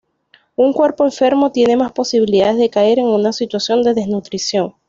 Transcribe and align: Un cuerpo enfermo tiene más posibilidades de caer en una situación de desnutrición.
Un 0.55 0.73
cuerpo 0.73 1.03
enfermo 1.05 1.51
tiene 1.51 1.77
más 1.77 1.91
posibilidades 1.91 2.57
de 2.57 2.71
caer 2.71 2.97
en 2.97 3.05
una 3.05 3.33
situación 3.33 3.83
de 3.83 3.93
desnutrición. 3.93 4.73